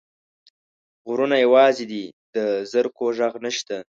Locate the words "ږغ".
3.17-3.33